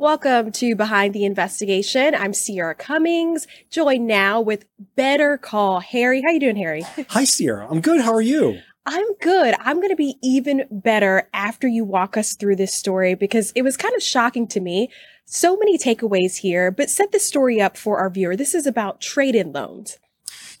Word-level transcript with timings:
Welcome 0.00 0.52
to 0.52 0.76
Behind 0.76 1.12
the 1.12 1.24
Investigation. 1.24 2.14
I'm 2.14 2.32
Sierra 2.32 2.76
Cummings, 2.76 3.48
joined 3.68 4.06
now 4.06 4.40
with 4.40 4.64
Better 4.94 5.36
Call 5.36 5.80
Harry. 5.80 6.22
How 6.22 6.30
you 6.30 6.38
doing, 6.38 6.54
Harry? 6.54 6.82
Hi, 7.08 7.24
Sierra. 7.24 7.66
I'm 7.68 7.80
good. 7.80 8.00
How 8.02 8.12
are 8.12 8.22
you? 8.22 8.60
I'm 8.86 9.14
good. 9.14 9.56
I'm 9.58 9.78
going 9.78 9.88
to 9.88 9.96
be 9.96 10.14
even 10.22 10.66
better 10.70 11.28
after 11.34 11.66
you 11.66 11.84
walk 11.84 12.16
us 12.16 12.36
through 12.36 12.54
this 12.54 12.72
story 12.72 13.16
because 13.16 13.50
it 13.56 13.62
was 13.62 13.76
kind 13.76 13.92
of 13.96 14.00
shocking 14.00 14.46
to 14.46 14.60
me. 14.60 14.88
So 15.24 15.56
many 15.56 15.76
takeaways 15.76 16.36
here, 16.36 16.70
but 16.70 16.90
set 16.90 17.10
the 17.10 17.18
story 17.18 17.60
up 17.60 17.76
for 17.76 17.98
our 17.98 18.08
viewer. 18.08 18.36
This 18.36 18.54
is 18.54 18.68
about 18.68 19.00
trade-in 19.00 19.50
loans. 19.50 19.98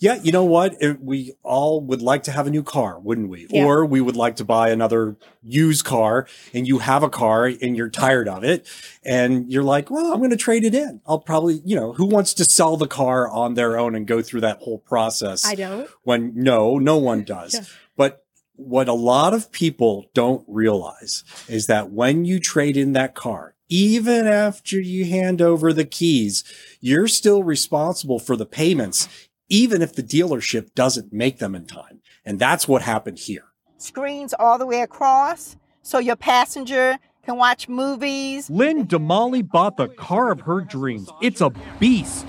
Yeah, 0.00 0.20
you 0.22 0.30
know 0.30 0.44
what? 0.44 0.80
It, 0.80 1.02
we 1.02 1.32
all 1.42 1.80
would 1.80 2.02
like 2.02 2.22
to 2.24 2.32
have 2.32 2.46
a 2.46 2.50
new 2.50 2.62
car, 2.62 3.00
wouldn't 3.00 3.28
we? 3.28 3.46
Yeah. 3.50 3.64
Or 3.64 3.84
we 3.84 4.00
would 4.00 4.16
like 4.16 4.36
to 4.36 4.44
buy 4.44 4.70
another 4.70 5.16
used 5.42 5.84
car 5.84 6.26
and 6.54 6.68
you 6.68 6.78
have 6.78 7.02
a 7.02 7.10
car 7.10 7.46
and 7.46 7.76
you're 7.76 7.90
tired 7.90 8.28
of 8.28 8.44
it 8.44 8.66
and 9.04 9.50
you're 9.50 9.64
like, 9.64 9.90
well, 9.90 10.12
I'm 10.12 10.18
going 10.18 10.30
to 10.30 10.36
trade 10.36 10.64
it 10.64 10.74
in. 10.74 11.00
I'll 11.06 11.18
probably, 11.18 11.60
you 11.64 11.74
know, 11.74 11.92
who 11.92 12.06
wants 12.06 12.32
to 12.34 12.44
sell 12.44 12.76
the 12.76 12.86
car 12.86 13.28
on 13.28 13.54
their 13.54 13.78
own 13.78 13.94
and 13.94 14.06
go 14.06 14.22
through 14.22 14.42
that 14.42 14.60
whole 14.60 14.78
process? 14.78 15.44
I 15.44 15.54
don't. 15.54 15.88
when 16.04 16.32
no, 16.34 16.78
no 16.78 16.98
one 16.98 17.24
does. 17.24 17.54
Yeah. 17.54 17.60
But 17.96 18.24
what 18.54 18.88
a 18.88 18.92
lot 18.92 19.34
of 19.34 19.52
people 19.52 20.06
don't 20.14 20.44
realize 20.48 21.24
is 21.48 21.66
that 21.66 21.90
when 21.90 22.24
you 22.24 22.40
trade 22.40 22.76
in 22.76 22.92
that 22.92 23.14
car, 23.14 23.54
even 23.68 24.26
after 24.26 24.80
you 24.80 25.04
hand 25.04 25.42
over 25.42 25.72
the 25.72 25.84
keys, 25.84 26.42
you're 26.80 27.08
still 27.08 27.42
responsible 27.42 28.18
for 28.18 28.34
the 28.34 28.46
payments, 28.46 29.08
even 29.48 29.82
if 29.82 29.94
the 29.94 30.02
dealership 30.02 30.74
doesn't 30.74 31.12
make 31.12 31.38
them 31.38 31.54
in 31.54 31.66
time. 31.66 32.00
And 32.24 32.38
that's 32.38 32.68
what 32.68 32.82
happened 32.82 33.18
here. 33.18 33.44
screens 33.78 34.34
all 34.38 34.58
the 34.58 34.66
way 34.66 34.80
across 34.82 35.56
so 35.82 35.98
your 35.98 36.16
passenger 36.16 36.98
can 37.24 37.36
watch 37.36 37.68
movies. 37.68 38.50
Lynne 38.50 38.86
Damali 38.86 39.46
bought 39.48 39.76
the 39.76 39.88
car 39.88 40.30
of 40.30 40.40
her 40.42 40.60
dreams. 40.60 41.08
It's 41.22 41.40
a 41.40 41.50
beast. 41.78 42.26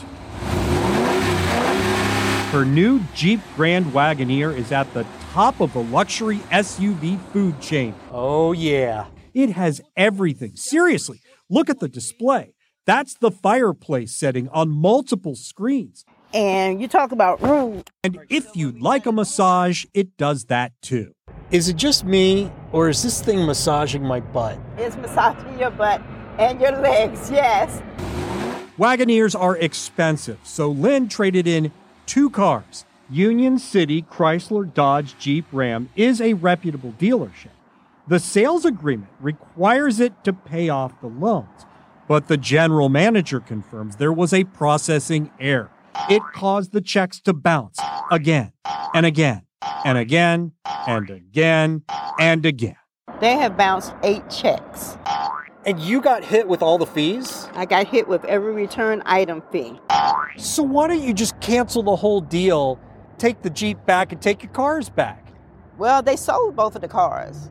Her 2.51 2.65
new 2.65 3.01
Jeep 3.13 3.39
Grand 3.55 3.87
Wagoneer 3.87 4.55
is 4.55 4.71
at 4.71 4.91
the 4.93 5.05
top 5.31 5.59
of 5.59 5.71
the 5.73 5.83
luxury 5.83 6.37
SUV 6.51 7.19
food 7.31 7.59
chain. 7.61 7.93
Oh, 8.11 8.53
yeah. 8.53 9.05
It 9.33 9.51
has 9.51 9.81
everything. 9.95 10.55
Seriously, 10.55 11.21
look 11.49 11.69
at 11.69 11.79
the 11.79 11.87
display. 11.87 12.55
That's 12.87 13.13
the 13.13 13.29
fireplace 13.29 14.15
setting 14.15 14.49
on 14.49 14.69
multiple 14.69 15.35
screens. 15.35 16.05
And 16.33 16.79
you 16.79 16.87
talk 16.87 17.11
about 17.11 17.41
room. 17.41 17.83
And 18.03 18.19
if 18.29 18.55
you'd 18.55 18.81
like 18.81 19.05
a 19.05 19.11
massage, 19.11 19.85
it 19.93 20.15
does 20.17 20.45
that 20.45 20.73
too. 20.81 21.13
Is 21.51 21.67
it 21.67 21.75
just 21.75 22.05
me, 22.05 22.51
or 22.71 22.89
is 22.89 23.01
this 23.01 23.21
thing 23.21 23.45
massaging 23.45 24.03
my 24.03 24.19
butt? 24.19 24.59
It's 24.77 24.95
massaging 24.97 25.57
your 25.57 25.71
butt 25.71 26.01
and 26.37 26.61
your 26.61 26.73
legs, 26.73 27.31
yes. 27.31 27.81
Wagoneers 28.77 29.37
are 29.37 29.57
expensive, 29.57 30.37
so 30.43 30.69
Lynne 30.69 31.09
traded 31.09 31.47
in 31.47 31.71
two 32.05 32.29
cars. 32.29 32.85
Union 33.09 33.57
City 33.57 34.03
Chrysler 34.03 34.71
Dodge 34.71 35.17
Jeep 35.17 35.45
Ram 35.51 35.89
is 35.95 36.21
a 36.21 36.33
reputable 36.33 36.93
dealership. 36.99 37.49
The 38.07 38.19
sales 38.19 38.65
agreement 38.65 39.11
requires 39.19 39.99
it 39.99 40.23
to 40.23 40.33
pay 40.33 40.69
off 40.69 41.01
the 41.01 41.07
loans, 41.07 41.65
but 42.07 42.27
the 42.27 42.37
general 42.37 42.87
manager 42.87 43.39
confirms 43.39 43.95
there 43.95 44.13
was 44.13 44.31
a 44.31 44.43
processing 44.43 45.31
error. 45.39 45.71
It 46.09 46.21
caused 46.33 46.71
the 46.71 46.81
checks 46.81 47.19
to 47.21 47.33
bounce 47.33 47.79
again 48.11 48.53
and 48.93 49.05
again 49.05 49.43
and 49.85 49.97
again 49.97 50.51
and 50.87 51.09
again 51.09 51.83
and 52.19 52.45
again. 52.45 52.75
They 53.19 53.33
have 53.33 53.57
bounced 53.57 53.93
eight 54.03 54.29
checks. 54.29 54.97
And 55.65 55.79
you 55.79 56.01
got 56.01 56.23
hit 56.23 56.47
with 56.47 56.61
all 56.61 56.77
the 56.77 56.85
fees? 56.85 57.47
I 57.53 57.65
got 57.65 57.87
hit 57.87 58.07
with 58.07 58.23
every 58.25 58.53
return 58.53 59.03
item 59.05 59.43
fee. 59.51 59.79
So 60.37 60.63
why 60.63 60.87
don't 60.87 61.01
you 61.01 61.13
just 61.13 61.39
cancel 61.41 61.83
the 61.83 61.95
whole 61.95 62.21
deal, 62.21 62.79
take 63.17 63.41
the 63.41 63.49
Jeep 63.49 63.85
back, 63.85 64.11
and 64.11 64.21
take 64.21 64.41
your 64.41 64.51
cars 64.51 64.89
back? 64.89 65.33
Well, 65.77 66.01
they 66.01 66.15
sold 66.15 66.55
both 66.55 66.75
of 66.75 66.81
the 66.81 66.87
cars. 66.87 67.49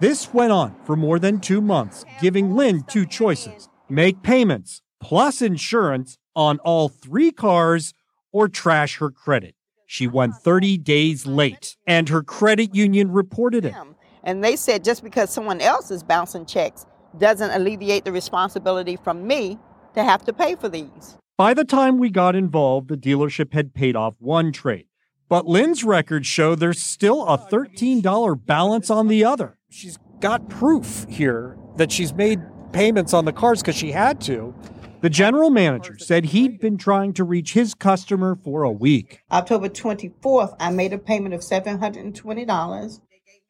This 0.00 0.34
went 0.34 0.52
on 0.52 0.74
for 0.84 0.96
more 0.96 1.18
than 1.18 1.40
two 1.40 1.60
months, 1.60 2.04
giving 2.20 2.54
Lynne 2.54 2.82
two 2.82 3.06
choices 3.06 3.68
make 3.88 4.22
payments 4.22 4.82
plus 5.00 5.42
insurance 5.42 6.18
on 6.34 6.58
all 6.60 6.88
three 6.88 7.30
cars 7.30 7.94
or 8.32 8.48
trash 8.48 8.98
her 8.98 9.10
credit. 9.10 9.54
She 9.86 10.06
went 10.06 10.34
30 10.36 10.78
days 10.78 11.26
late, 11.26 11.76
and 11.86 12.08
her 12.08 12.22
credit 12.22 12.74
union 12.74 13.12
reported 13.12 13.64
it. 13.64 13.74
And 14.22 14.42
they 14.42 14.56
said 14.56 14.82
just 14.82 15.04
because 15.04 15.30
someone 15.30 15.60
else 15.60 15.90
is 15.90 16.02
bouncing 16.02 16.46
checks 16.46 16.86
doesn't 17.18 17.50
alleviate 17.50 18.04
the 18.04 18.12
responsibility 18.12 18.96
from 18.96 19.26
me 19.26 19.58
to 19.94 20.02
have 20.02 20.24
to 20.24 20.32
pay 20.32 20.56
for 20.56 20.68
these. 20.68 21.16
By 21.36 21.54
the 21.54 21.64
time 21.64 21.98
we 21.98 22.10
got 22.10 22.34
involved, 22.34 22.88
the 22.88 22.96
dealership 22.96 23.52
had 23.52 23.74
paid 23.74 23.96
off 23.96 24.14
one 24.18 24.52
trade. 24.52 24.86
But 25.28 25.46
Lynne's 25.46 25.84
records 25.84 26.26
show 26.26 26.54
there's 26.54 26.82
still 26.82 27.26
a 27.26 27.38
$13 27.38 28.46
balance 28.46 28.90
on 28.90 29.08
the 29.08 29.24
other. 29.24 29.58
She's 29.70 29.98
got 30.20 30.48
proof 30.48 31.06
here 31.08 31.56
that 31.76 31.90
she's 31.90 32.12
made 32.14 32.40
payments 32.72 33.12
on 33.14 33.24
the 33.24 33.32
cars 33.32 33.60
because 33.60 33.76
she 33.76 33.92
had 33.92 34.20
to. 34.22 34.54
The 35.04 35.10
general 35.10 35.50
manager 35.50 35.98
said 35.98 36.24
he'd 36.24 36.58
been 36.58 36.78
trying 36.78 37.12
to 37.12 37.24
reach 37.24 37.52
his 37.52 37.74
customer 37.74 38.38
for 38.42 38.62
a 38.62 38.72
week. 38.72 39.20
October 39.30 39.68
24th, 39.68 40.56
I 40.58 40.70
made 40.70 40.94
a 40.94 40.98
payment 40.98 41.34
of 41.34 41.42
$720. 41.42 43.00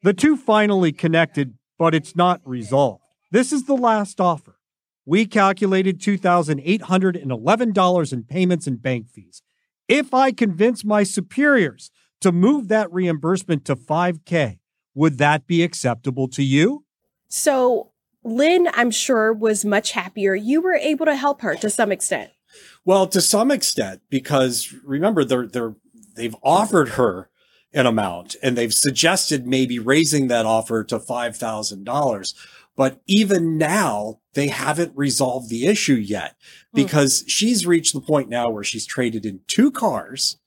The 0.03 0.13
two 0.13 0.35
finally 0.35 0.91
connected, 0.91 1.53
but 1.79 1.95
it's 1.95 2.13
not 2.13 2.41
resolved. 2.43 3.05
This 3.31 3.53
is 3.53 3.67
the 3.67 3.77
last 3.77 4.19
offer. 4.19 4.59
We 5.05 5.25
calculated 5.25 6.01
$2,811 6.01 8.13
in 8.13 8.23
payments 8.25 8.67
and 8.67 8.81
bank 8.81 9.07
fees. 9.07 9.41
If 9.87 10.13
I 10.13 10.33
convince 10.33 10.83
my 10.83 11.03
superiors 11.03 11.89
to 12.19 12.33
move 12.33 12.67
that 12.67 12.91
reimbursement 12.91 13.63
to 13.63 13.77
5K, 13.77 14.59
would 14.93 15.17
that 15.19 15.47
be 15.47 15.63
acceptable 15.63 16.27
to 16.27 16.43
you? 16.43 16.83
So 17.29 17.93
Lynne, 18.25 18.67
I'm 18.73 18.91
sure, 18.91 19.31
was 19.31 19.63
much 19.63 19.91
happier. 19.91 20.33
You 20.35 20.59
were 20.59 20.73
able 20.73 21.05
to 21.05 21.15
help 21.15 21.41
her 21.41 21.55
to 21.55 21.69
some 21.69 21.91
extent. 21.91 22.31
Well, 22.83 23.07
to 23.07 23.21
some 23.21 23.51
extent, 23.51 24.01
because 24.09 24.73
remember, 24.83 25.23
they're, 25.23 25.47
they're, 25.47 25.75
they've 26.15 26.35
offered 26.43 26.89
her 26.89 27.29
an 27.73 27.85
amount 27.85 28.35
and 28.41 28.57
they've 28.57 28.73
suggested 28.73 29.45
maybe 29.45 29.77
raising 29.77 30.27
that 30.27 30.45
offer 30.45 30.83
to 30.85 30.97
$5,000. 30.97 32.33
But 32.75 33.01
even 33.05 33.57
now, 33.57 34.19
they 34.33 34.47
haven't 34.47 34.93
resolved 34.95 35.49
the 35.49 35.67
issue 35.67 35.93
yet 35.93 36.35
hmm. 36.71 36.81
because 36.81 37.23
she's 37.27 37.65
reached 37.65 37.93
the 37.93 38.01
point 38.01 38.29
now 38.29 38.49
where 38.49 38.63
she's 38.63 38.85
traded 38.85 39.25
in 39.25 39.41
two 39.47 39.71
cars. 39.71 40.37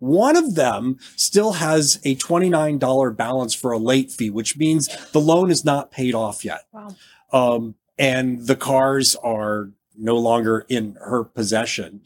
One 0.00 0.36
of 0.36 0.54
them 0.54 0.98
still 1.16 1.52
has 1.54 2.00
a 2.04 2.14
$29 2.16 3.16
balance 3.16 3.54
for 3.54 3.72
a 3.72 3.78
late 3.78 4.12
fee, 4.12 4.30
which 4.30 4.56
means 4.56 4.88
the 5.12 5.20
loan 5.20 5.50
is 5.50 5.64
not 5.64 5.90
paid 5.90 6.14
off 6.14 6.44
yet. 6.44 6.66
Wow. 6.72 6.94
Um, 7.32 7.74
and 7.98 8.46
the 8.46 8.56
cars 8.56 9.16
are 9.16 9.70
no 9.96 10.16
longer 10.16 10.64
in 10.68 10.96
her 11.00 11.24
possession. 11.24 12.02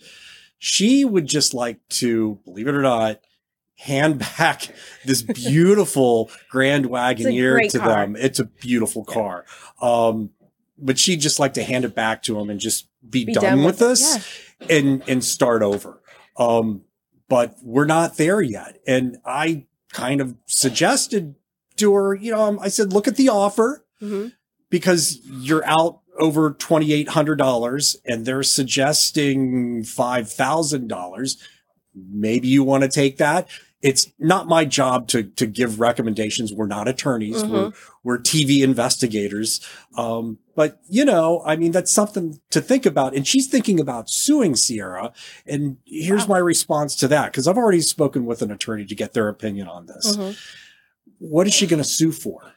She 0.58 1.04
would 1.04 1.26
just 1.26 1.54
like 1.54 1.86
to, 1.90 2.38
believe 2.44 2.68
it 2.68 2.74
or 2.74 2.82
not, 2.82 3.20
hand 3.76 4.18
back 4.38 4.68
this 5.04 5.22
beautiful 5.22 6.30
Grand 6.48 6.86
Wagoneer 6.86 7.68
to 7.70 7.78
car. 7.78 7.88
them. 7.88 8.16
It's 8.16 8.38
a 8.38 8.44
beautiful 8.44 9.04
car. 9.04 9.44
Um, 9.80 10.30
but 10.78 10.98
she'd 10.98 11.20
just 11.20 11.38
like 11.38 11.54
to 11.54 11.62
hand 11.62 11.84
it 11.84 11.94
back 11.94 12.22
to 12.24 12.34
them 12.34 12.50
and 12.50 12.58
just 12.58 12.88
be, 13.08 13.24
Be 13.24 13.34
done, 13.34 13.42
done 13.42 13.58
with 13.58 13.80
with 13.80 13.82
it, 13.82 13.88
this 13.90 14.40
and, 14.70 15.02
and 15.08 15.24
start 15.24 15.62
over. 15.62 16.00
Um, 16.36 16.82
but 17.28 17.56
we're 17.62 17.84
not 17.86 18.16
there 18.16 18.40
yet. 18.40 18.78
And 18.86 19.18
I 19.24 19.66
kind 19.92 20.20
of 20.20 20.36
suggested 20.46 21.34
to 21.76 21.92
her, 21.94 22.14
you 22.14 22.30
know, 22.32 22.58
I 22.60 22.68
said, 22.68 22.92
look 22.92 23.06
at 23.08 23.16
the 23.16 23.28
offer 23.28 23.84
hmm 24.00 24.28
because 24.72 25.20
you're 25.26 25.64
out 25.66 26.00
over 26.18 26.50
$2,800 26.50 27.96
and 28.06 28.24
they're 28.24 28.42
suggesting 28.42 29.82
$5,000. 29.82 31.36
Maybe 31.94 32.48
you 32.48 32.64
want 32.64 32.82
to 32.82 32.88
take 32.88 33.18
that. 33.18 33.48
It's 33.82 34.10
not 34.18 34.46
my 34.48 34.64
job 34.64 35.08
to, 35.08 35.24
to 35.24 35.44
give 35.44 35.78
recommendations. 35.78 36.52
We're 36.54 36.68
not 36.68 36.88
attorneys. 36.88 37.44
We're, 37.44 37.72
we're 38.02 38.18
TV 38.18 38.62
investigators. 38.62 39.60
Um, 39.98 40.38
but 40.54 40.80
you 40.88 41.04
know, 41.04 41.42
I 41.44 41.56
mean, 41.56 41.72
that's 41.72 41.92
something 41.92 42.40
to 42.50 42.62
think 42.62 42.86
about. 42.86 43.14
And 43.14 43.26
she's 43.26 43.48
thinking 43.48 43.78
about 43.78 44.08
suing 44.08 44.56
Sierra. 44.56 45.12
And 45.46 45.76
here's 45.84 46.28
my 46.28 46.38
response 46.38 46.96
to 46.96 47.08
that. 47.08 47.32
Cause 47.32 47.46
I've 47.46 47.58
already 47.58 47.80
spoken 47.82 48.24
with 48.24 48.40
an 48.40 48.50
attorney 48.50 48.86
to 48.86 48.94
get 48.94 49.12
their 49.12 49.28
opinion 49.28 49.68
on 49.68 49.84
this. 49.86 50.16
Mhm. 50.16 50.38
What 51.18 51.46
is 51.46 51.52
she 51.52 51.66
going 51.66 51.82
to 51.82 51.88
sue 51.88 52.12
for 52.12 52.54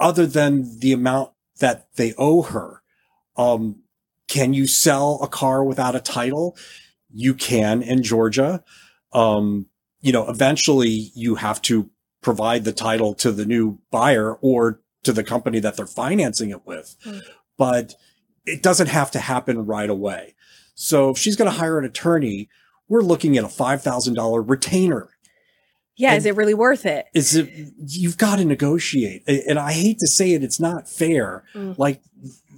other 0.00 0.26
than 0.26 0.78
the 0.80 0.92
amount 0.92 1.31
that 1.60 1.88
they 1.96 2.14
owe 2.18 2.42
her? 2.42 2.82
Um, 3.36 3.82
can 4.28 4.54
you 4.54 4.66
sell 4.66 5.18
a 5.22 5.28
car 5.28 5.64
without 5.64 5.94
a 5.94 6.00
title? 6.00 6.56
You 7.12 7.34
can 7.34 7.82
in 7.82 8.02
Georgia. 8.02 8.64
Um, 9.12 9.66
you 10.00 10.12
know, 10.12 10.28
eventually 10.28 11.10
you 11.14 11.36
have 11.36 11.60
to 11.62 11.90
provide 12.20 12.64
the 12.64 12.72
title 12.72 13.14
to 13.14 13.32
the 13.32 13.44
new 13.44 13.78
buyer 13.90 14.34
or 14.34 14.80
to 15.02 15.12
the 15.12 15.24
company 15.24 15.58
that 15.60 15.76
they're 15.76 15.86
financing 15.86 16.50
it 16.50 16.66
with. 16.66 16.96
Mm. 17.04 17.22
But 17.58 17.94
it 18.46 18.62
doesn't 18.62 18.88
have 18.88 19.10
to 19.12 19.18
happen 19.18 19.66
right 19.66 19.90
away. 19.90 20.34
So 20.74 21.10
if 21.10 21.18
she's 21.18 21.36
going 21.36 21.50
to 21.50 21.58
hire 21.58 21.78
an 21.78 21.84
attorney, 21.84 22.48
we're 22.88 23.02
looking 23.02 23.36
at 23.36 23.44
a 23.44 23.48
$5,000 23.48 24.48
retainer. 24.48 25.10
Yeah, 25.96 26.10
And- 26.10 26.18
is 26.18 26.26
it 26.26 26.36
really 26.36 26.54
worth 26.54 26.86
it? 26.86 27.06
Is 27.14 27.36
it, 27.36 27.50
you've 27.86 28.18
got 28.18 28.36
to 28.36 28.44
negotiate. 28.44 29.22
And 29.26 29.58
I 29.58 29.72
hate 29.72 29.98
to 29.98 30.06
say 30.06 30.32
it, 30.32 30.42
it's 30.42 30.60
not 30.60 30.88
fair. 30.88 31.44
Mm. 31.54 31.76
Like 31.78 32.02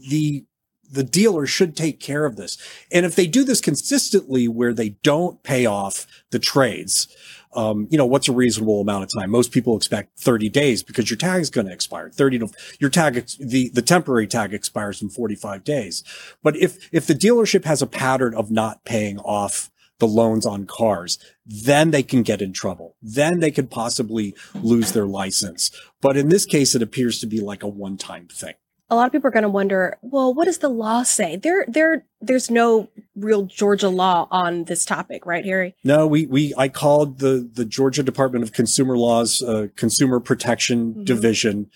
the, 0.08 0.44
the 0.90 1.02
dealer 1.02 1.46
should 1.46 1.76
take 1.76 1.98
care 1.98 2.24
of 2.24 2.36
this. 2.36 2.56
And 2.92 3.04
if 3.04 3.16
they 3.16 3.26
do 3.26 3.44
this 3.44 3.60
consistently 3.60 4.46
where 4.46 4.72
they 4.72 4.90
don't 5.02 5.42
pay 5.42 5.66
off 5.66 6.06
the 6.30 6.38
trades, 6.38 7.08
um, 7.56 7.86
you 7.90 7.98
know, 7.98 8.06
what's 8.06 8.28
a 8.28 8.32
reasonable 8.32 8.80
amount 8.80 9.04
of 9.04 9.10
time? 9.16 9.30
Most 9.30 9.52
people 9.52 9.76
expect 9.76 10.18
30 10.18 10.48
days 10.48 10.82
because 10.82 11.10
your 11.10 11.16
tag 11.16 11.40
is 11.40 11.50
going 11.50 11.66
to 11.66 11.72
expire. 11.72 12.10
30 12.10 12.40
to 12.40 12.48
your 12.80 12.90
tag, 12.90 13.26
the, 13.38 13.68
the 13.70 13.82
temporary 13.82 14.26
tag 14.26 14.52
expires 14.52 15.00
in 15.02 15.08
45 15.08 15.62
days. 15.62 16.02
But 16.42 16.56
if, 16.56 16.88
if 16.92 17.06
the 17.06 17.14
dealership 17.14 17.64
has 17.64 17.80
a 17.80 17.86
pattern 17.86 18.34
of 18.34 18.50
not 18.50 18.84
paying 18.84 19.18
off 19.20 19.70
the 19.98 20.06
loans 20.06 20.44
on 20.46 20.66
cars, 20.66 21.18
then 21.46 21.90
they 21.90 22.02
can 22.02 22.22
get 22.22 22.42
in 22.42 22.52
trouble. 22.52 22.96
Then 23.00 23.40
they 23.40 23.50
could 23.50 23.70
possibly 23.70 24.34
lose 24.54 24.92
their 24.92 25.06
license. 25.06 25.70
But 26.00 26.16
in 26.16 26.28
this 26.28 26.44
case, 26.46 26.74
it 26.74 26.82
appears 26.82 27.20
to 27.20 27.26
be 27.26 27.40
like 27.40 27.62
a 27.62 27.68
one 27.68 27.96
time 27.96 28.26
thing. 28.26 28.54
a 28.90 28.94
lot 28.96 29.06
of 29.06 29.12
people 29.12 29.28
are 29.28 29.30
going 29.32 29.42
to 29.44 29.48
wonder, 29.48 29.96
well, 30.02 30.34
what 30.34 30.44
does 30.44 30.58
the 30.58 30.68
law 30.68 31.02
say? 31.04 31.36
There, 31.36 31.64
there, 31.68 32.04
there's 32.20 32.50
no 32.50 32.88
real 33.16 33.44
Georgia 33.46 33.88
law 33.88 34.28
on 34.30 34.64
this 34.64 34.84
topic, 34.84 35.24
right, 35.26 35.44
Harry? 35.44 35.74
No, 35.84 36.06
we, 36.06 36.26
we, 36.26 36.52
I 36.58 36.68
called 36.68 37.18
the, 37.18 37.48
the 37.52 37.64
Georgia 37.64 38.02
Department 38.02 38.44
of 38.44 38.52
Consumer 38.52 38.96
Laws, 38.98 39.42
uh, 39.42 39.68
Consumer 39.76 40.20
Protection 40.20 40.94
Mhm. 40.94 41.04
Division. 41.06 41.70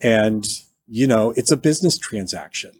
And, 0.00 0.44
you 0.86 1.06
know, 1.06 1.30
it's 1.36 1.50
a 1.50 1.56
business 1.56 1.96
transaction. 1.98 2.72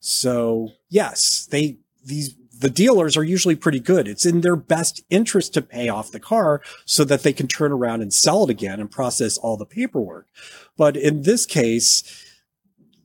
So 0.00 0.72
yes, 0.88 1.46
they, 1.50 1.78
these, 2.04 2.34
the 2.62 2.70
dealers 2.70 3.16
are 3.16 3.24
usually 3.24 3.56
pretty 3.56 3.80
good. 3.80 4.08
It's 4.08 4.24
in 4.24 4.40
their 4.40 4.56
best 4.56 5.02
interest 5.10 5.52
to 5.54 5.62
pay 5.62 5.88
off 5.88 6.10
the 6.12 6.20
car 6.20 6.62
so 6.86 7.04
that 7.04 7.22
they 7.22 7.32
can 7.32 7.48
turn 7.48 7.72
around 7.72 8.00
and 8.02 8.12
sell 8.14 8.44
it 8.44 8.50
again 8.50 8.80
and 8.80 8.90
process 8.90 9.36
all 9.36 9.56
the 9.56 9.66
paperwork. 9.66 10.28
But 10.76 10.96
in 10.96 11.22
this 11.22 11.44
case, 11.44 12.02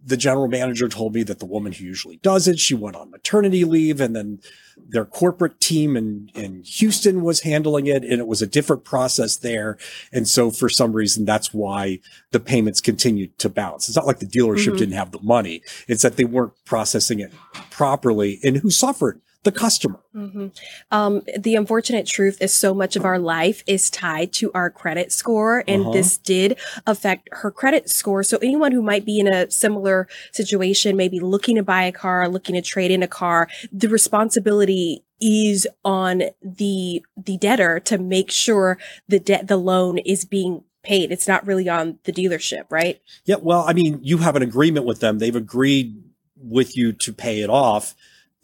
the 0.06 0.16
general 0.16 0.48
manager 0.48 0.88
told 0.88 1.14
me 1.14 1.24
that 1.24 1.40
the 1.40 1.46
woman 1.46 1.74
who 1.74 1.84
usually 1.84 2.16
does 2.18 2.48
it, 2.48 2.60
she 2.60 2.74
went 2.74 2.96
on 2.96 3.12
maternity 3.12 3.66
leave 3.66 4.00
and 4.00 4.16
then 4.16 4.40
their 4.78 5.04
corporate 5.04 5.60
team 5.60 5.98
in, 5.98 6.30
in 6.34 6.64
Houston 6.64 7.24
was 7.24 7.42
handling 7.42 7.88
it 7.88 8.04
and 8.04 8.14
it 8.14 8.28
was 8.28 8.42
a 8.42 8.48
different 8.48 8.86
process 8.86 9.36
there. 9.36 9.78
And 10.14 10.26
so 10.26 10.50
for 10.50 10.70
some 10.70 10.94
reason, 10.94 11.26
that's 11.26 11.54
why 11.54 12.00
the 12.32 12.40
payments 12.40 12.80
continued 12.80 13.38
to 13.40 13.50
bounce. 13.50 13.90
It's 13.90 13.98
not 13.98 14.08
like 14.08 14.20
the 14.20 14.26
dealership 14.26 14.76
Mhm. 14.76 14.78
didn't 14.78 14.94
have 14.96 15.12
the 15.12 15.22
money. 15.22 15.62
It's 15.90 16.04
that 16.04 16.16
they 16.16 16.24
weren't 16.26 16.54
processing 16.64 17.20
it 17.20 17.34
properly 17.70 18.40
and 18.44 18.58
who 18.58 18.70
suffered? 18.70 19.20
The 19.48 19.60
customer. 19.60 20.00
hmm 20.14 20.48
Um, 20.92 21.22
the 21.38 21.56
unfortunate 21.56 22.06
truth 22.06 22.38
is 22.42 22.54
so 22.54 22.74
much 22.74 22.96
of 22.96 23.04
our 23.06 23.20
life 23.20 23.64
is 23.68 23.90
tied 23.90 24.30
to 24.40 24.52
our 24.54 24.70
credit 24.70 25.12
score, 25.12 25.64
and 25.68 25.82
Uh-huh. 25.82 25.92
this 25.98 26.18
did 26.18 26.58
affect 26.86 27.30
her 27.32 27.52
credit 27.52 27.90
score. 27.90 28.24
So 28.24 28.38
anyone 28.38 28.72
who 28.72 28.82
might 28.82 29.06
be 29.06 29.20
in 29.20 29.28
a 29.28 29.50
similar 29.50 30.08
situation, 30.32 30.96
maybe 30.96 31.20
looking 31.20 31.56
to 31.56 31.64
buy 31.64 31.84
a 31.84 31.92
car, 31.92 32.28
looking 32.30 32.56
to 32.56 32.62
trade 32.62 32.92
in 32.92 33.04
a 33.04 33.08
car, 33.08 33.48
the 33.72 33.90
responsibility 33.90 35.04
is 35.20 35.68
on 35.84 36.24
the 36.44 37.04
the 37.28 37.38
debtor 37.38 37.80
to 37.90 37.98
make 37.98 38.30
sure 38.30 38.78
the 39.08 39.20
debt, 39.20 39.48
the 39.48 39.58
loan 39.58 39.98
is 40.00 40.26
being 40.26 40.64
paid. 40.84 41.12
It's 41.12 41.28
not 41.28 41.46
really 41.48 41.68
on 41.68 41.98
the 42.04 42.14
dealership, 42.14 42.66
right? 42.70 43.02
Yeah. 43.26 43.38
Well, 43.42 43.64
I 43.68 43.74
mean, 43.74 44.00
you 44.04 44.18
have 44.20 44.36
an 44.36 44.44
agreement 44.44 44.86
with 44.86 45.00
them. 45.00 45.18
They've 45.20 45.36
agreed 45.36 46.04
with 46.40 46.78
you 46.78 46.94
to 46.94 47.12
pay 47.14 47.42
it 47.42 47.50
off. 47.50 47.96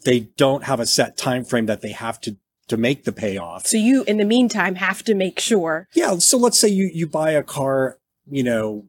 They 0.04 0.20
don't 0.20 0.64
have 0.64 0.80
a 0.80 0.86
set 0.86 1.16
time 1.16 1.44
frame 1.44 1.66
that 1.66 1.80
they 1.80 1.92
have 1.92 2.20
to 2.22 2.36
to 2.68 2.76
make 2.76 3.04
the 3.04 3.12
payoff. 3.12 3.66
So 3.66 3.76
you, 3.76 4.04
in 4.04 4.16
the 4.16 4.24
meantime, 4.24 4.76
have 4.76 5.02
to 5.04 5.14
make 5.14 5.38
sure. 5.38 5.86
Yeah. 5.92 6.16
So 6.18 6.38
let's 6.38 6.58
say 6.58 6.68
you, 6.68 6.90
you 6.92 7.06
buy 7.06 7.32
a 7.32 7.42
car, 7.42 7.98
you 8.26 8.42
know, 8.42 8.86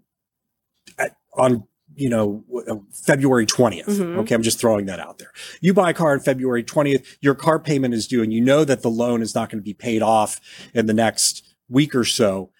at, 0.97 1.17
on, 1.33 1.65
you 1.93 2.09
know, 2.09 2.43
uh, 2.69 2.75
February 2.93 3.45
20th. 3.45 3.85
Mhm. 3.87 4.17
Okay. 4.19 4.33
I'm 4.33 4.43
just 4.43 4.59
throwing 4.59 4.85
that 4.85 4.99
out 5.01 5.17
there. 5.17 5.31
You 5.59 5.73
buy 5.73 5.89
a 5.89 5.93
car 5.93 6.13
on 6.13 6.21
February 6.21 6.63
20th, 6.63 7.05
your 7.19 7.35
car 7.35 7.59
payment 7.59 7.93
is 7.93 8.07
due 8.07 8.23
and 8.23 8.31
you 8.31 8.39
know 8.41 8.63
that 8.63 8.81
the 8.81 8.89
loan 8.89 9.21
is 9.21 9.35
not 9.35 9.49
going 9.49 9.59
to 9.61 9.65
be 9.65 9.73
paid 9.73 10.01
off 10.01 10.39
in 10.73 10.85
the 10.85 10.93
next 10.93 11.43
week 11.67 11.93
or 11.95 12.05
so. 12.05 12.51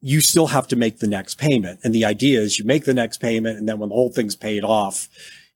You 0.00 0.20
still 0.20 0.48
have 0.48 0.66
to 0.68 0.76
make 0.76 0.98
the 0.98 1.06
next 1.06 1.38
payment. 1.38 1.78
And 1.84 1.94
the 1.94 2.04
idea 2.04 2.40
is 2.40 2.58
you 2.58 2.64
make 2.64 2.84
the 2.84 2.94
next 2.94 3.18
payment. 3.18 3.58
And 3.58 3.68
then 3.68 3.78
when 3.78 3.90
the 3.90 3.94
whole 3.94 4.10
thing's 4.10 4.34
paid 4.34 4.64
off, 4.64 5.08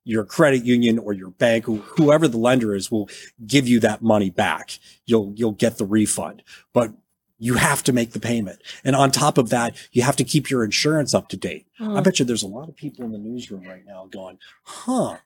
your 0.07 0.25
credit 0.25 0.65
union 0.65 0.99
or 0.99 1.13
your 1.13 1.31
bank, 1.31 1.65
whoever 1.65 2.29
the 2.29 2.39
lender 2.39 2.75
is 2.75 2.91
will 2.91 3.11
give 3.45 3.67
you 3.67 3.81
that 3.81 4.03
money 4.03 4.31
back. 4.31 4.79
You'll, 5.05 5.33
you'll 5.35 5.53
get 5.53 5.79
the 5.79 5.85
refund, 5.85 6.43
but 6.73 6.93
you 7.39 7.55
have 7.55 7.83
to 7.85 7.93
make 7.93 8.13
the 8.13 8.21
payment. 8.21 8.63
And 8.85 8.95
on 8.95 9.11
top 9.11 9.37
of 9.37 9.51
that, 9.51 9.77
you 9.91 10.03
have 10.03 10.17
to 10.17 10.25
keep 10.25 10.49
your 10.49 10.65
insurance 10.65 11.13
up 11.13 11.29
to 11.31 11.37
date. 11.37 11.67
I 11.81 12.01
bet 12.01 12.19
you 12.19 12.25
there's 12.25 12.45
a 12.45 12.49
lot 12.49 12.69
of 12.69 12.77
people 12.77 13.05
in 13.05 13.11
the 13.11 13.19
newsroom 13.19 13.67
right 13.67 13.85
now 13.85 14.07
going, 14.11 14.39
huh? 14.63 15.17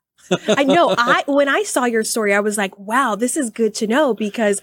I 0.48 0.64
know. 0.64 0.94
I 0.98 1.24
when 1.26 1.48
I 1.48 1.62
saw 1.62 1.84
your 1.84 2.04
story, 2.04 2.34
I 2.34 2.40
was 2.40 2.58
like, 2.58 2.78
"Wow, 2.78 3.16
this 3.16 3.36
is 3.36 3.50
good 3.50 3.74
to 3.76 3.86
know." 3.86 4.14
Because 4.14 4.60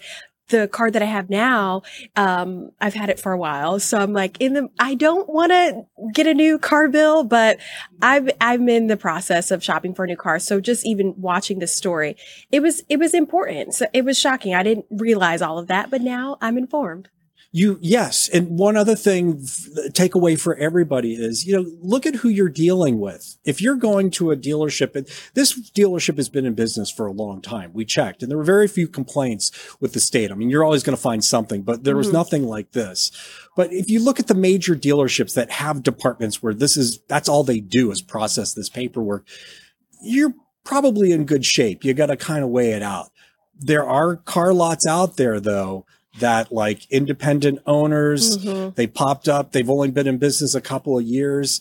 the 0.48 0.68
car 0.68 0.90
that 0.90 1.02
I 1.02 1.06
have 1.06 1.30
now, 1.30 1.82
um, 2.16 2.70
I've 2.80 2.94
had 2.94 3.10
it 3.10 3.20
for 3.20 3.32
a 3.32 3.38
while, 3.38 3.78
so 3.80 3.98
I'm 3.98 4.12
like, 4.12 4.40
in 4.40 4.54
the. 4.54 4.68
I 4.78 4.94
don't 4.94 5.28
want 5.28 5.52
to 5.52 5.86
get 6.12 6.26
a 6.26 6.34
new 6.34 6.58
car 6.58 6.88
bill, 6.88 7.24
but 7.24 7.58
I've 8.02 8.30
I'm 8.40 8.68
in 8.68 8.86
the 8.86 8.96
process 8.96 9.50
of 9.50 9.62
shopping 9.62 9.94
for 9.94 10.04
a 10.04 10.08
new 10.08 10.16
car. 10.16 10.38
So 10.38 10.60
just 10.60 10.86
even 10.86 11.14
watching 11.16 11.58
this 11.58 11.74
story, 11.74 12.16
it 12.50 12.60
was 12.60 12.82
it 12.88 12.98
was 12.98 13.14
important. 13.14 13.74
So 13.74 13.86
it 13.92 14.04
was 14.04 14.18
shocking. 14.18 14.54
I 14.54 14.62
didn't 14.62 14.86
realize 14.90 15.42
all 15.42 15.58
of 15.58 15.66
that, 15.68 15.90
but 15.90 16.00
now 16.00 16.38
I'm 16.40 16.58
informed. 16.58 17.08
You, 17.50 17.78
yes. 17.80 18.28
And 18.28 18.58
one 18.58 18.76
other 18.76 18.94
thing, 18.94 19.38
takeaway 19.38 20.38
for 20.38 20.54
everybody 20.56 21.14
is, 21.14 21.46
you 21.46 21.56
know, 21.56 21.64
look 21.80 22.04
at 22.04 22.16
who 22.16 22.28
you're 22.28 22.50
dealing 22.50 23.00
with. 23.00 23.38
If 23.42 23.62
you're 23.62 23.76
going 23.76 24.10
to 24.12 24.30
a 24.30 24.36
dealership, 24.36 24.94
and 24.94 25.08
this 25.32 25.70
dealership 25.70 26.18
has 26.18 26.28
been 26.28 26.44
in 26.44 26.52
business 26.52 26.90
for 26.90 27.06
a 27.06 27.12
long 27.12 27.40
time. 27.40 27.70
We 27.72 27.86
checked 27.86 28.22
and 28.22 28.30
there 28.30 28.36
were 28.36 28.44
very 28.44 28.68
few 28.68 28.86
complaints 28.86 29.50
with 29.80 29.94
the 29.94 30.00
state. 30.00 30.30
I 30.30 30.34
mean, 30.34 30.50
you're 30.50 30.62
always 30.64 30.82
going 30.82 30.96
to 30.96 31.00
find 31.02 31.24
something, 31.24 31.62
but 31.62 31.84
there 31.84 31.96
was 31.96 32.08
Mhm. 32.08 32.12
nothing 32.12 32.44
like 32.44 32.72
this. 32.72 33.10
But 33.56 33.72
if 33.72 33.88
you 33.88 34.00
look 34.00 34.20
at 34.20 34.26
the 34.26 34.34
major 34.34 34.76
dealerships 34.76 35.32
that 35.32 35.50
have 35.52 35.82
departments 35.82 36.42
where 36.42 36.54
this 36.54 36.76
is, 36.76 36.98
that's 37.08 37.30
all 37.30 37.44
they 37.44 37.60
do 37.60 37.90
is 37.90 38.02
process 38.02 38.52
this 38.52 38.68
paperwork, 38.68 39.26
you're 40.02 40.34
probably 40.64 41.12
in 41.12 41.24
good 41.24 41.46
shape. 41.46 41.82
You 41.82 41.94
got 41.94 42.06
to 42.06 42.16
kind 42.16 42.44
of 42.44 42.50
weigh 42.50 42.72
it 42.72 42.82
out. 42.82 43.10
There 43.58 43.86
are 43.88 44.16
car 44.16 44.52
lots 44.52 44.86
out 44.86 45.16
there 45.16 45.40
though 45.40 45.86
that 46.20 46.50
like 46.52 46.90
independent 46.90 47.60
owners, 47.66 48.38
Mhm. 48.38 48.74
they 48.74 48.86
popped 48.86 49.28
up. 49.28 49.52
They've 49.52 49.70
only 49.70 49.90
been 49.90 50.06
in 50.08 50.18
business 50.18 50.54
a 50.54 50.60
couple 50.60 50.98
of 50.98 51.04
years 51.04 51.60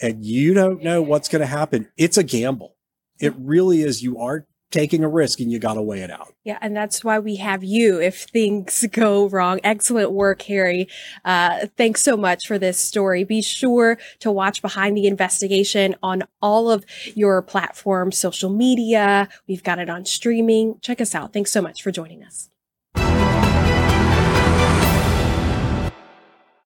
and 0.00 0.24
you 0.24 0.54
don't 0.54 0.82
know 0.82 1.02
what's 1.02 1.28
going 1.28 1.40
to 1.40 1.46
happen. 1.46 1.88
It's 1.96 2.16
a 2.18 2.22
gamble. 2.22 2.76
It 3.18 3.34
really 3.38 3.80
is. 3.82 4.02
You 4.02 4.18
are 4.18 4.46
taking 4.70 5.02
a 5.04 5.08
risk 5.08 5.38
and 5.40 5.50
you 5.50 5.58
got 5.58 5.74
to 5.74 5.82
weigh 5.82 6.00
it 6.00 6.10
out. 6.10 6.34
Yeah, 6.44 6.58
and 6.60 6.76
that's 6.76 7.02
why 7.04 7.18
we 7.20 7.36
have 7.36 7.62
you 7.64 8.00
if 8.00 8.24
things 8.24 8.84
go 8.92 9.28
wrong. 9.28 9.60
Excellent 9.64 10.10
work, 10.12 10.42
Harry. 10.42 10.88
Uh, 11.24 11.66
thanks 11.76 12.02
so 12.02 12.16
much 12.16 12.46
for 12.46 12.58
this 12.58 12.78
story. 12.78 13.24
Be 13.24 13.40
sure 13.42 13.96
to 14.20 14.30
watch 14.30 14.60
Behind 14.62 14.96
the 14.96 15.06
Investigation 15.06 15.94
on 16.02 16.24
all 16.42 16.70
of 16.70 16.84
your 17.14 17.40
platforms, 17.42 18.18
social 18.18 18.50
media. 18.50 19.28
We've 19.48 19.62
got 19.62 19.78
it 19.78 19.88
on 19.88 20.04
streaming. 20.04 20.78
Check 20.82 21.00
us 21.00 21.14
out. 21.14 21.32
Thanks 21.32 21.52
so 21.52 21.62
much 21.62 21.80
for 21.82 21.90
joining 21.90 22.22
us. 22.24 22.50